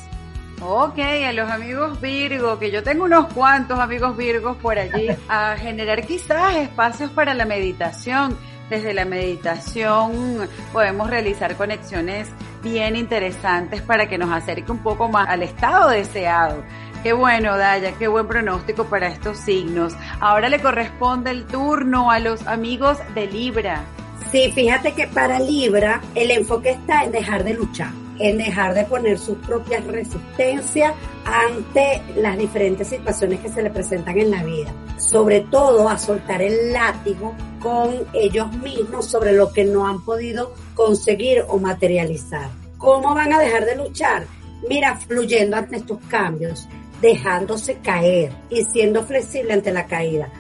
[0.60, 5.56] Ok, a los amigos Virgo, que yo tengo unos cuantos amigos Virgos por allí, a
[5.56, 8.36] generar quizás espacios para la meditación.
[8.68, 12.28] Desde la meditación podemos realizar conexiones
[12.62, 16.62] bien interesantes para que nos acerque un poco más al estado deseado.
[17.02, 19.94] Qué bueno, Daya, qué buen pronóstico para estos signos.
[20.20, 23.84] Ahora le corresponde el turno a los amigos de Libra.
[24.32, 28.84] Sí, fíjate que para Libra el enfoque está en dejar de luchar, en dejar de
[28.84, 30.92] poner sus propias resistencias
[31.24, 34.72] ante las diferentes situaciones que se le presentan en la vida.
[34.98, 40.52] Sobre todo a soltar el látigo con ellos mismos sobre lo que no han podido
[40.74, 42.50] conseguir o materializar.
[42.76, 44.26] ¿Cómo van a dejar de luchar?
[44.68, 46.68] Mira, fluyendo ante estos cambios,
[47.00, 50.30] dejándose caer y siendo flexible ante la caída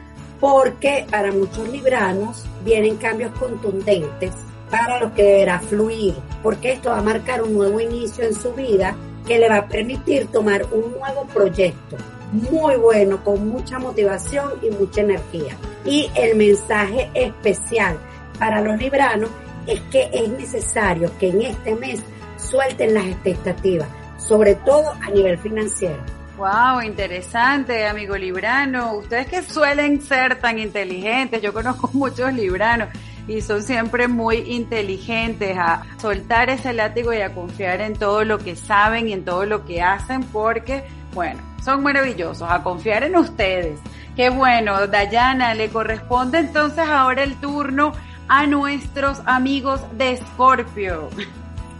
[0.40, 4.32] porque para muchos libranos vienen cambios contundentes
[4.70, 8.52] para los que deberá fluir, porque esto va a marcar un nuevo inicio en su
[8.52, 8.94] vida
[9.26, 11.96] que le va a permitir tomar un nuevo proyecto
[12.30, 15.56] muy bueno, con mucha motivación y mucha energía.
[15.86, 17.98] Y el mensaje especial
[18.38, 19.30] para los libranos
[19.66, 22.00] es que es necesario que en este mes
[22.36, 23.88] suelten las expectativas,
[24.18, 28.94] sobre todo a nivel financiero Wow, interesante, amigo librano.
[28.94, 32.90] Ustedes que suelen ser tan inteligentes, yo conozco muchos libranos
[33.26, 38.38] y son siempre muy inteligentes a soltar ese látigo y a confiar en todo lo
[38.38, 43.16] que saben y en todo lo que hacen porque, bueno, son maravillosos, a confiar en
[43.16, 43.80] ustedes.
[44.14, 47.94] Qué bueno, Dayana, le corresponde entonces ahora el turno
[48.28, 51.08] a nuestros amigos de Escorpio.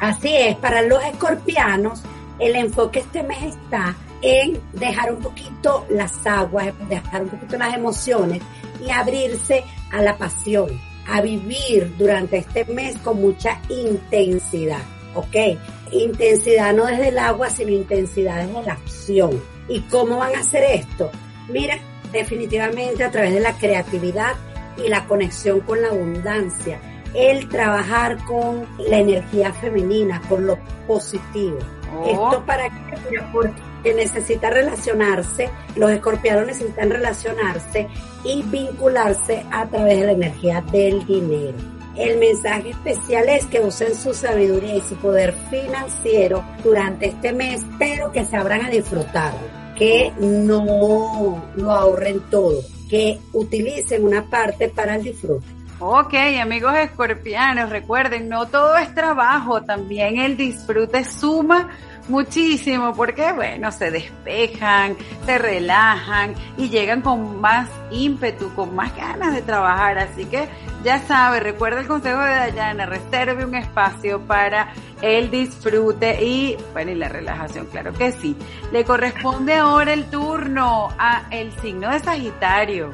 [0.01, 2.03] Así es, para los escorpianos,
[2.41, 7.75] el enfoque este mes está en dejar un poquito las aguas, dejar un poquito las
[7.75, 8.43] emociones
[8.85, 10.69] y abrirse a la pasión,
[11.07, 14.83] a vivir durante este mes con mucha intensidad,
[15.15, 15.59] ¿ok?
[15.93, 19.43] Intensidad no desde el agua, sino intensidad desde la acción.
[19.69, 21.11] ¿Y cómo van a hacer esto?
[21.49, 21.79] Mira,
[22.13, 24.35] definitivamente a través de la creatividad
[24.77, 26.81] y la conexión con la abundancia,
[27.15, 31.59] el trabajar con la energía femenina, con lo positivo.
[31.95, 32.07] Oh.
[32.07, 33.61] Esto para que, porque
[33.95, 37.89] necesita relacionarse, los escorpianos necesitan relacionarse
[38.25, 41.57] y vincularse a través de la energía del dinero.
[41.97, 47.65] el mensaje especial es que usen su sabiduría y su poder financiero durante este mes,
[47.77, 49.33] pero que sabrán a disfrutar,
[49.77, 55.59] que no lo ahorren todo, que utilicen una parte para el disfrute.
[55.81, 61.69] Ok, amigos escorpianos, recuerden, no todo es trabajo, también el disfrute suma
[62.09, 64.97] muchísimo porque, bueno, se despejan,
[65.27, 69.99] se relajan y llegan con más ímpetu, con más ganas de trabajar.
[69.99, 70.49] Así que
[70.85, 76.93] ya sabe, recuerda el consejo de Dayana, reserve un espacio para el disfrute y, bueno,
[76.93, 78.37] y la relajación, claro que sí.
[78.73, 82.93] Le corresponde ahora el turno a el signo de Sagitario.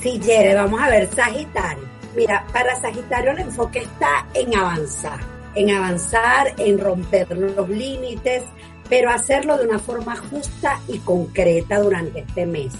[0.00, 1.84] Sí, Jere, vamos a ver, Sagitario.
[2.14, 5.18] Mira, para Sagitario el enfoque está en avanzar,
[5.54, 8.42] en avanzar, en romper los límites,
[8.88, 12.72] pero hacerlo de una forma justa y concreta durante este mes.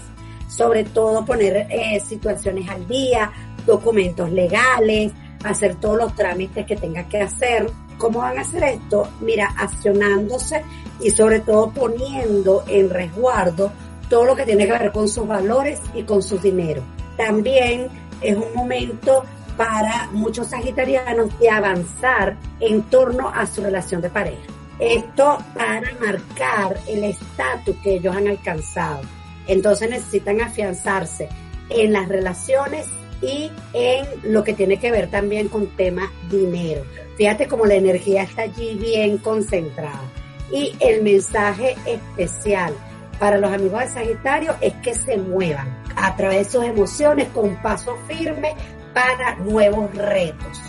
[0.47, 3.31] Sobre todo poner eh, situaciones al día,
[3.65, 5.11] documentos legales,
[5.43, 7.67] hacer todos los trámites que tenga que hacer.
[7.97, 9.09] ¿Cómo van a hacer esto?
[9.21, 10.63] Mira, accionándose
[10.99, 13.71] y sobre todo poniendo en resguardo
[14.09, 16.83] todo lo que tiene que ver con sus valores y con su dinero.
[17.17, 17.87] También
[18.21, 19.23] es un momento
[19.57, 24.43] para muchos sagitarianos de avanzar en torno a su relación de pareja.
[24.79, 29.01] Esto para marcar el estatus que ellos han alcanzado.
[29.47, 31.29] Entonces necesitan afianzarse
[31.69, 32.87] en las relaciones
[33.21, 36.83] y en lo que tiene que ver también con tema dinero.
[37.17, 40.03] Fíjate cómo la energía está allí bien concentrada.
[40.51, 42.73] Y el mensaje especial
[43.19, 47.55] para los amigos de Sagitario es que se muevan a través de sus emociones con
[47.61, 48.53] paso firme
[48.95, 50.61] para nuevos retos.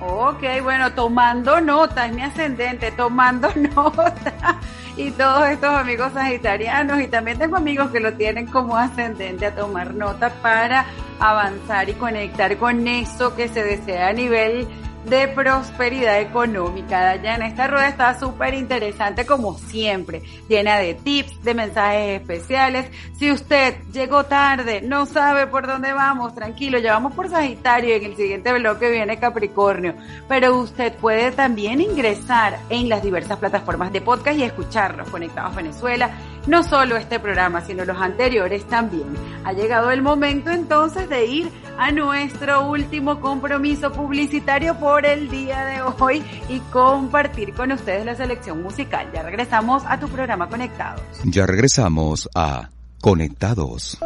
[0.00, 4.60] Ok, bueno, tomando nota, es mi ascendente, tomando nota.
[4.96, 9.54] Y todos estos amigos sagitarianos, y también tengo amigos que lo tienen como ascendente a
[9.54, 10.84] tomar nota para
[11.18, 14.68] avanzar y conectar con eso que se desea a nivel
[15.04, 17.00] de prosperidad económica.
[17.00, 22.86] Dayana, esta rueda está súper interesante como siempre, llena de tips, de mensajes especiales.
[23.18, 27.98] Si usted llegó tarde, no sabe por dónde vamos, tranquilo, ya vamos por Sagitario y
[27.98, 29.94] en el siguiente bloque viene Capricornio.
[30.28, 36.10] Pero usted puede también ingresar en las diversas plataformas de podcast y escucharlos conectados Venezuela.
[36.46, 39.06] No solo este programa, sino los anteriores también.
[39.44, 45.64] Ha llegado el momento entonces de ir a nuestro último compromiso publicitario por el día
[45.64, 49.08] de hoy y compartir con ustedes la selección musical.
[49.12, 51.02] Ya regresamos a tu programa Conectados.
[51.24, 52.70] Ya regresamos a
[53.00, 53.98] Conectados.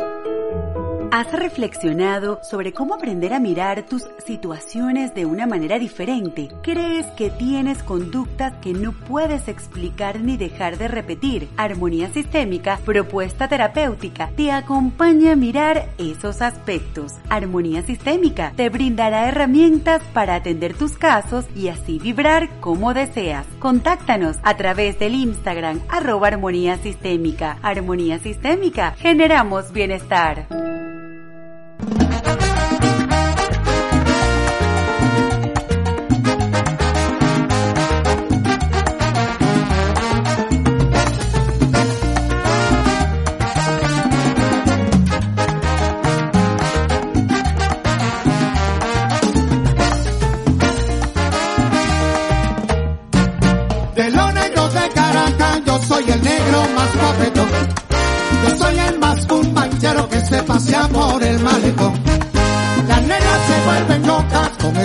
[1.17, 6.51] ¿Has reflexionado sobre cómo aprender a mirar tus situaciones de una manera diferente?
[6.63, 11.49] ¿Crees que tienes conductas que no puedes explicar ni dejar de repetir?
[11.57, 17.15] Armonía Sistémica, propuesta terapéutica, te acompaña a mirar esos aspectos.
[17.31, 23.47] Armonía Sistémica te brindará herramientas para atender tus casos y así vibrar como deseas.
[23.59, 27.57] Contáctanos a través del Instagram arroba Armonía Sistémica.
[27.63, 30.47] Armonía Sistémica, generamos bienestar.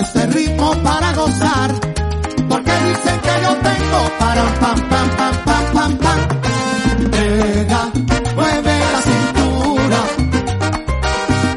[0.02, 1.70] Este ritmo para gozar.
[2.48, 6.20] Porque dicen que yo tengo para pam pam pam pam pam pam.
[7.12, 7.82] Nega,
[8.36, 10.00] mueve la cintura.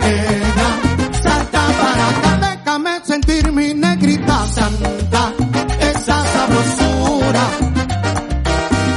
[0.03, 0.69] Nega,
[1.23, 5.23] salta para acá, déjame sentir mi negrita santa.
[5.91, 7.45] Esa sabrosura.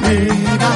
[0.03, 0.71] Nega,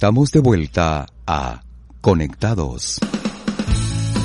[0.00, 1.60] Estamos de vuelta a
[2.00, 2.98] Conectados.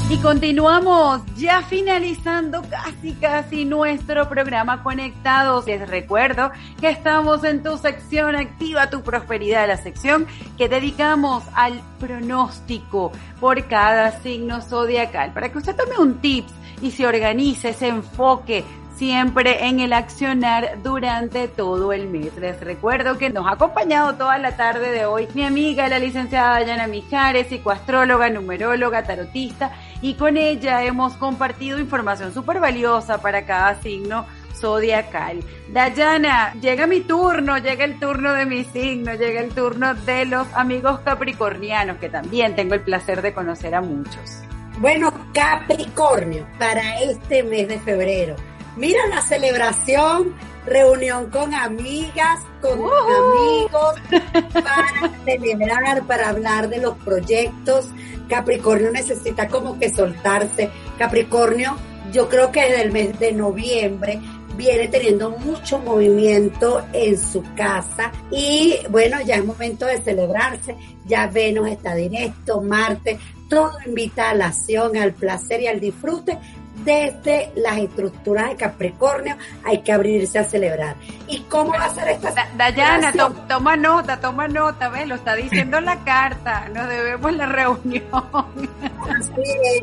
[0.09, 5.65] Y continuamos ya finalizando casi casi nuestro programa Conectados.
[5.67, 6.49] Les recuerdo
[6.79, 13.11] que estamos en tu sección Activa tu Prosperidad, la sección que dedicamos al pronóstico
[13.41, 18.63] por cada signo zodiacal, para que usted tome un tips y se organice, se enfoque
[18.95, 22.35] siempre en el accionar durante todo el mes.
[22.37, 26.59] Les recuerdo que nos ha acompañado toda la tarde de hoy mi amiga, la licenciada
[26.59, 33.75] Dayana Mijares, psicoastróloga, numeróloga, tarotista, y con ella hemos compartido información súper valiosa para cada
[33.81, 35.39] signo zodiacal.
[35.69, 40.47] Dayana, llega mi turno, llega el turno de mi signo, llega el turno de los
[40.53, 44.41] amigos capricornianos, que también tengo el placer de conocer a muchos.
[44.79, 48.35] Bueno, Capricornio, para este mes de febrero
[48.77, 50.33] Mira la celebración,
[50.65, 53.95] reunión con amigas, con amigos,
[54.53, 57.87] para celebrar, para hablar de los proyectos.
[58.27, 60.69] Capricornio necesita como que soltarse.
[60.97, 61.77] Capricornio,
[62.11, 64.19] yo creo que desde el mes de noviembre
[64.57, 71.27] viene teniendo mucho movimiento en su casa y bueno, ya es momento de celebrarse, ya
[71.27, 73.19] Venus está directo, Marte,
[73.49, 76.37] todo invita a la acción, al placer y al disfrute,
[76.85, 80.95] desde las estructuras de Capricornio hay que abrirse a celebrar.
[81.27, 83.11] ¿Y cómo va a ser esta Dayana,
[83.47, 85.07] toma nota, toma nota, ¿ves?
[85.07, 88.03] Lo está diciendo la carta, nos debemos la reunión.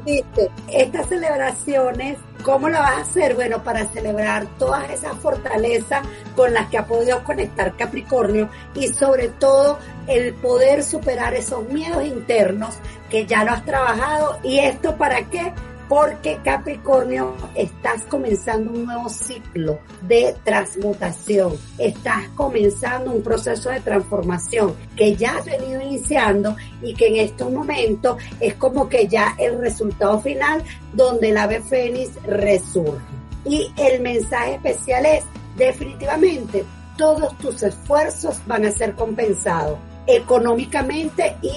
[0.04, 0.50] ¿viste?
[0.68, 3.34] Estas celebraciones, ¿cómo la vas a hacer?
[3.34, 9.28] Bueno, para celebrar todas esas fortalezas con las que ha podido conectar Capricornio y sobre
[9.28, 12.76] todo el poder superar esos miedos internos
[13.10, 14.38] que ya lo has trabajado.
[14.42, 15.52] ¿Y esto para qué?
[15.88, 24.74] Porque Capricornio estás comenzando un nuevo ciclo de transmutación, estás comenzando un proceso de transformación
[24.96, 29.58] que ya has venido iniciando y que en estos momentos es como que ya el
[29.58, 30.62] resultado final
[30.92, 33.00] donde el ave fénix resurge.
[33.44, 35.24] Y el mensaje especial es,
[35.56, 36.64] definitivamente,
[36.96, 41.52] todos tus esfuerzos van a ser compensados económicamente y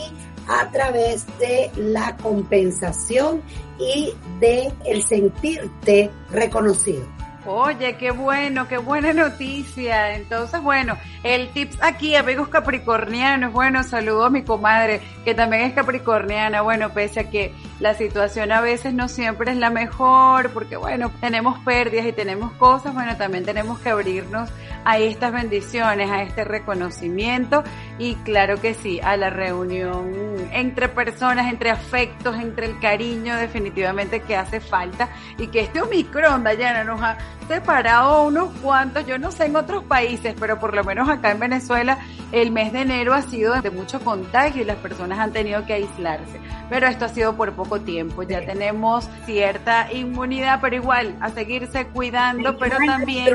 [0.48, 3.42] a través de la compensación
[3.80, 7.15] y de el sentirte reconocido.
[7.48, 10.16] Oye, qué bueno, qué buena noticia.
[10.16, 15.74] Entonces, bueno, el tips aquí, amigos capricornianos, bueno, saludo a mi comadre, que también es
[15.74, 20.76] capricorniana, bueno, pese a que la situación a veces no siempre es la mejor, porque
[20.76, 24.50] bueno, tenemos pérdidas y tenemos cosas, bueno, también tenemos que abrirnos
[24.86, 27.64] a estas bendiciones, a este reconocimiento.
[28.00, 30.14] Y claro que sí, a la reunión
[30.52, 36.44] entre personas, entre afectos, entre el cariño definitivamente que hace falta y que este Omicron,
[36.44, 37.18] Dayana, nos ha
[37.48, 41.40] separado unos cuantos, yo no sé en otros países, pero por lo menos acá en
[41.40, 42.00] Venezuela
[42.32, 45.74] el mes de enero ha sido de mucho contagio y las personas han tenido que
[45.74, 46.40] aislarse,
[46.70, 51.88] pero esto ha sido por poco tiempo, ya tenemos cierta inmunidad, pero igual a seguirse
[51.88, 53.34] cuidando, pero también...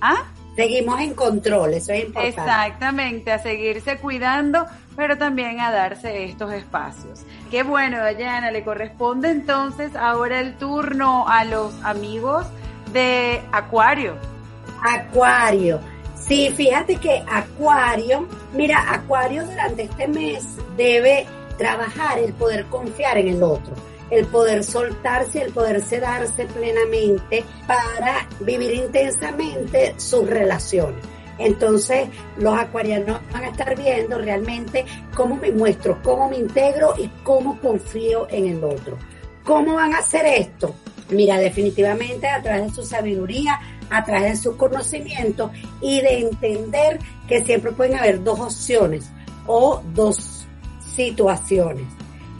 [0.00, 0.24] ¿Ah?
[0.58, 2.40] seguimos en control, eso es importante.
[2.40, 7.22] Exactamente, a seguirse cuidando, pero también a darse estos espacios.
[7.48, 12.44] Qué bueno, Dayana, le corresponde entonces ahora el turno a los amigos
[12.92, 14.14] de Acuario.
[14.82, 15.80] Acuario.
[16.14, 20.44] Sí, fíjate que Acuario, mira, Acuario durante este mes
[20.76, 21.26] debe
[21.56, 23.74] trabajar el poder confiar en el otro
[24.10, 31.04] el poder soltarse, el poder sedarse plenamente para vivir intensamente sus relaciones.
[31.38, 34.84] Entonces, los acuarianos van a estar viendo realmente
[35.14, 38.98] cómo me muestro, cómo me integro y cómo confío en el otro.
[39.44, 40.74] ¿Cómo van a hacer esto?
[41.10, 43.58] Mira, definitivamente a través de su sabiduría,
[43.90, 45.50] a través de su conocimiento
[45.80, 49.10] y de entender que siempre pueden haber dos opciones
[49.46, 50.46] o dos
[50.94, 51.86] situaciones.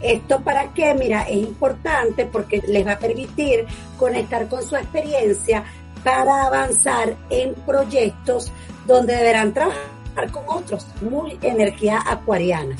[0.01, 0.93] ¿Esto para qué?
[0.93, 3.65] Mira, es importante porque les va a permitir
[3.97, 5.63] conectar con su experiencia
[6.03, 8.51] para avanzar en proyectos
[8.87, 12.75] donde deberán trabajar con otros, muy energía acuariana.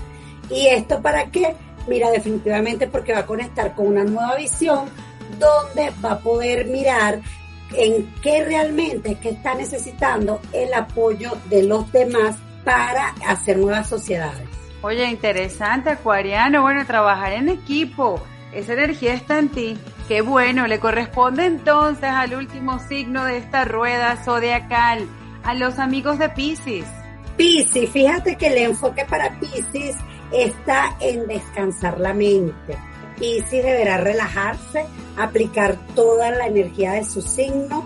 [0.49, 1.55] ¿Y esto para qué?
[1.87, 4.89] Mira, definitivamente porque va a conectar con una nueva visión
[5.37, 7.21] donde va a poder mirar
[7.75, 13.87] en qué realmente es que está necesitando el apoyo de los demás para hacer nuevas
[13.87, 14.47] sociedades.
[14.81, 16.61] Oye, interesante, Acuariano.
[16.61, 18.21] Bueno, trabajar en equipo.
[18.53, 19.77] Esa energía está en ti.
[20.07, 25.07] Qué bueno, le corresponde entonces al último signo de esta rueda zodiacal,
[25.43, 26.85] a los amigos de Pisces.
[27.37, 29.95] Pisces, fíjate que el enfoque para Pisces
[30.31, 32.75] está en descansar la mente.
[33.19, 34.85] Pisces deberá relajarse,
[35.17, 37.85] aplicar toda la energía de su signo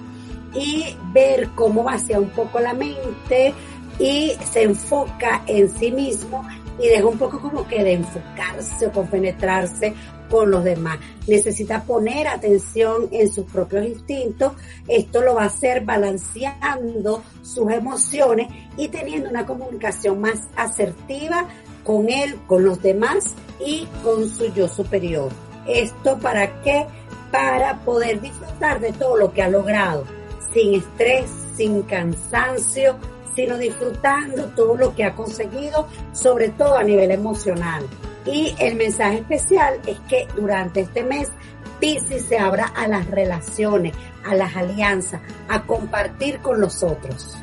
[0.53, 3.53] y ver cómo vacía un poco la mente
[3.99, 6.47] y se enfoca en sí mismo
[6.79, 9.93] y deja un poco como que de enfocarse o compenetrarse
[10.29, 10.97] con los demás.
[11.27, 14.53] Necesita poner atención en sus propios instintos.
[14.87, 21.47] Esto lo va a hacer balanceando sus emociones y teniendo una comunicación más asertiva
[21.83, 25.31] con él, con los demás y con su yo superior.
[25.67, 26.85] ¿Esto para qué?
[27.31, 30.05] Para poder disfrutar de todo lo que ha logrado,
[30.53, 32.95] sin estrés, sin cansancio,
[33.35, 37.85] sino disfrutando todo lo que ha conseguido, sobre todo a nivel emocional.
[38.25, 41.29] Y el mensaje especial es que durante este mes
[41.79, 43.93] Pisces se abra a las relaciones,
[44.25, 47.35] a las alianzas, a compartir con los otros.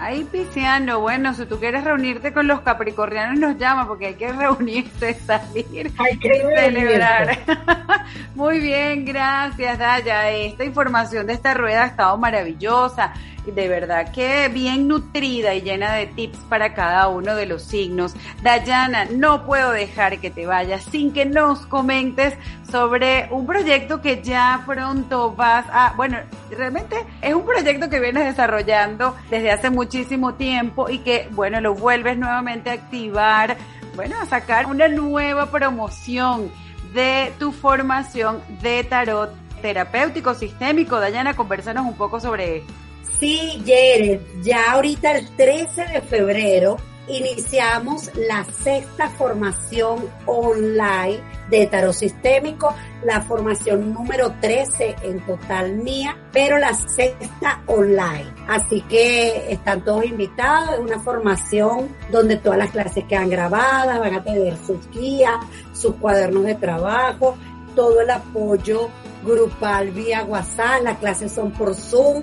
[0.00, 4.32] Ay, Pisciano, bueno, si tú quieres reunirte con los capricornianos nos llama porque hay que
[4.32, 7.38] reunirse, salir hay que celebrar.
[8.34, 10.30] Muy bien, gracias, Daya.
[10.30, 13.12] Esta información de esta rueda ha estado maravillosa
[13.52, 18.14] de verdad que bien nutrida y llena de tips para cada uno de los signos.
[18.42, 22.34] Dayana, no puedo dejar que te vayas sin que nos comentes
[22.70, 26.18] sobre un proyecto que ya pronto vas a, bueno,
[26.50, 31.74] realmente es un proyecto que vienes desarrollando desde hace muchísimo tiempo y que, bueno, lo
[31.74, 33.56] vuelves nuevamente a activar,
[33.96, 36.52] bueno, a sacar una nueva promoción
[36.92, 41.00] de tu formación de tarot terapéutico sistémico.
[41.00, 42.72] Dayana, conversanos un poco sobre esto.
[43.18, 46.76] Sí, Jared, ya ahorita el 13 de febrero
[47.08, 56.16] iniciamos la sexta formación online de tarot sistémico, la formación número 13 en total mía,
[56.32, 58.26] pero la sexta online.
[58.46, 64.14] Así que están todos invitados, es una formación donde todas las clases quedan grabadas, van
[64.14, 65.36] a tener sus guías,
[65.72, 67.36] sus cuadernos de trabajo,
[67.74, 68.88] todo el apoyo
[69.24, 72.22] grupal vía WhatsApp, las clases son por Zoom,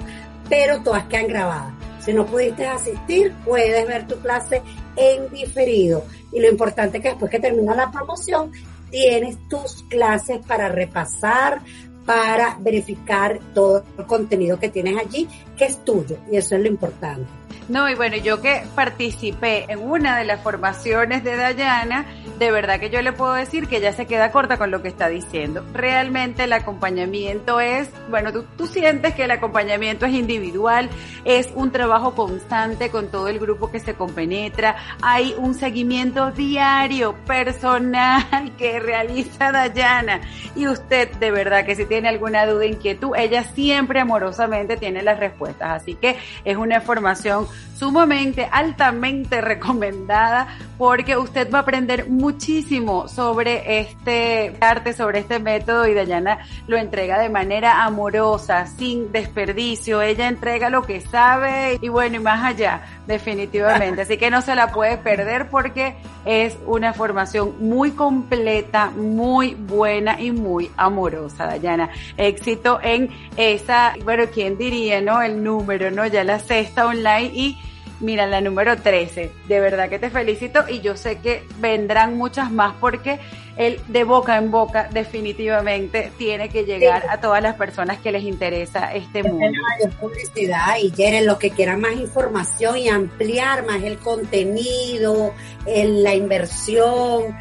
[0.49, 1.74] pero todas quedan grabadas.
[2.05, 4.61] Si no pudiste asistir, puedes ver tu clase
[4.95, 6.05] en diferido.
[6.31, 8.51] Y lo importante es que después que termina la promoción,
[8.91, 11.61] tienes tus clases para repasar,
[12.05, 15.27] para verificar todo el contenido que tienes allí,
[15.57, 16.17] que es tuyo.
[16.31, 17.27] Y eso es lo importante.
[17.67, 22.05] No, y bueno, yo que participé en una de las formaciones de Dayana,
[22.37, 24.87] de verdad que yo le puedo decir que ella se queda corta con lo que
[24.87, 25.65] está diciendo.
[25.73, 30.89] Realmente el acompañamiento es, bueno, tú, tú sientes que el acompañamiento es individual,
[31.23, 37.15] es un trabajo constante con todo el grupo que se compenetra, hay un seguimiento diario,
[37.25, 40.21] personal que realiza Dayana.
[40.55, 45.19] Y usted, de verdad que si tiene alguna duda, inquietud, ella siempre amorosamente tiene las
[45.19, 45.44] respuestas.
[45.59, 50.47] Así que es una formación sumamente, altamente recomendada
[50.77, 56.77] porque usted va a aprender muchísimo sobre este arte, sobre este método y Dayana lo
[56.77, 60.01] entrega de manera amorosa, sin desperdicio.
[60.01, 64.01] Ella entrega lo que sabe y bueno, y más allá, definitivamente.
[64.01, 65.95] Así que no se la puede perder porque
[66.25, 71.89] es una formación muy completa, muy buena y muy amorosa, Dayana.
[72.17, 75.21] Éxito en esa, bueno, ¿quién diría, no?
[75.21, 76.05] El número, ¿no?
[76.05, 77.57] Ya la sexta online y
[78.05, 79.31] Mira, la número 13.
[79.47, 83.19] De verdad que te felicito y yo sé que vendrán muchas más porque
[83.57, 88.23] el de boca en boca definitivamente tiene que llegar a todas las personas que les
[88.23, 89.47] interesa este mundo.
[89.99, 95.33] publicidad y quieren los que quieran más información y ampliar más el contenido,
[95.65, 97.35] la inversión,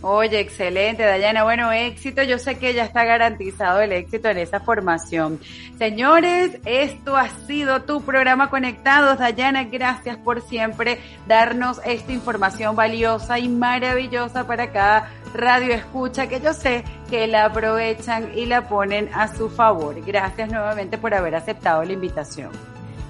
[0.02, 1.44] Oye, excelente, Dayana.
[1.44, 2.22] Bueno, éxito.
[2.22, 5.40] Yo sé que ya está garantizado el éxito en esa formación.
[5.80, 9.18] Señores, esto ha sido tu programa Conectados.
[9.18, 16.40] Dayana, gracias por siempre darnos esta información valiosa y maravillosa para cada radio escucha que
[16.42, 20.00] yo sé que la aprovechan y la ponen a su favor.
[20.06, 22.52] Gracias nuevamente por haber aceptado la invitación.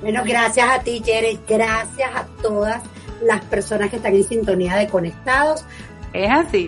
[0.02, 1.40] Bueno, gracias a ti, Jerry.
[1.48, 2.82] Gracias a todas
[3.22, 5.66] las personas que están en sintonía de Conectados.
[6.18, 6.68] Es así.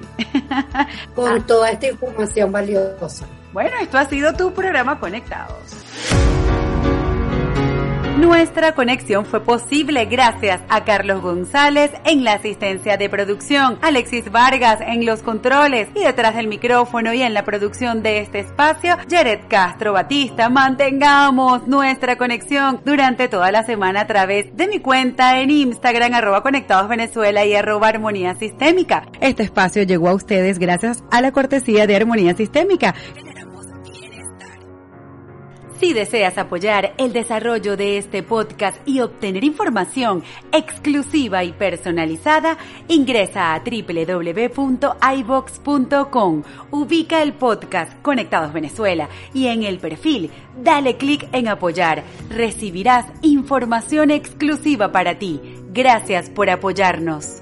[1.15, 3.25] Con toda esta información valiosa.
[3.51, 5.57] Bueno, esto ha sido tu programa Conectados.
[8.20, 14.82] Nuestra conexión fue posible gracias a Carlos González en la asistencia de producción, Alexis Vargas
[14.82, 19.39] en los controles y detrás del micrófono y en la producción de este espacio, Jared
[19.47, 20.49] Castro Batista.
[20.49, 26.43] Mantengamos nuestra conexión durante toda la semana a través de mi cuenta en Instagram arroba
[26.43, 29.05] conectados Venezuela y arroba armonía sistémica.
[29.22, 32.95] Este espacio llegó a ustedes gracias a la cortesía de Armonía Sistémica
[35.80, 42.57] Si deseas apoyar el desarrollo de este podcast y obtener información exclusiva y personalizada,
[42.89, 44.84] ingresa a www.ibox.com,
[46.71, 52.03] ubica el podcast Conectados Venezuela y en el perfil dale clic en apoyar.
[52.30, 55.39] Recibirás información exclusiva para ti.
[55.71, 57.41] Gracias por apoyarnos.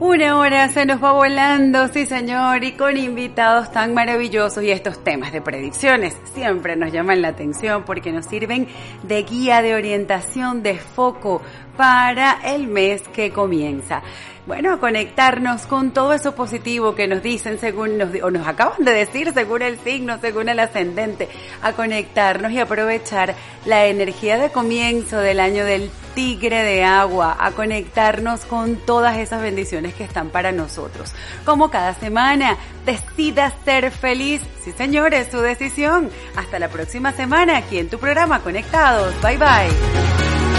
[0.00, 4.64] Una hora se nos va volando, sí señor, y con invitados tan maravillosos.
[4.64, 8.66] Y estos temas de predicciones siempre nos llaman la atención porque nos sirven
[9.02, 11.42] de guía de orientación, de foco
[11.80, 14.02] para el mes que comienza.
[14.46, 18.92] Bueno, conectarnos con todo eso positivo que nos dicen según nos, o nos acaban de
[18.92, 21.30] decir según el signo, según el ascendente,
[21.62, 27.52] a conectarnos y aprovechar la energía de comienzo del año del tigre de agua, a
[27.52, 31.14] conectarnos con todas esas bendiciones que están para nosotros.
[31.46, 34.42] Como cada semana, decida ser feliz.
[34.62, 36.10] Sí, señores, su decisión.
[36.36, 39.14] Hasta la próxima semana aquí en tu programa Conectados.
[39.22, 40.49] Bye bye.